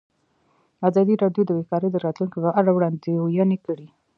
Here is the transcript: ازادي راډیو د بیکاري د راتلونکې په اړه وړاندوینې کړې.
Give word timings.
ازادي 0.89 1.15
راډیو 1.23 1.43
د 1.45 1.51
بیکاري 1.57 1.87
د 1.91 1.97
راتلونکې 2.05 2.37
په 2.43 2.49
اړه 2.59 2.71
وړاندوینې 2.73 3.57
کړې. 3.65 3.87